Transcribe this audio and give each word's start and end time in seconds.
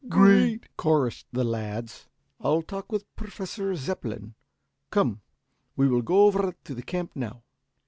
"Great!" 0.09 0.67
chorused 0.77 1.27
the 1.31 1.43
lads. 1.43 2.07
"I'll 2.39 2.63
talk 2.63 2.91
with 2.91 3.05
Professor 3.15 3.75
Zepplin. 3.75 4.33
Come, 4.89 5.21
we 5.75 5.87
will 5.87 6.01
go 6.01 6.25
over 6.25 6.55
to 6.63 6.73
the 6.73 6.81
camp 6.81 7.11
now." 7.13 7.43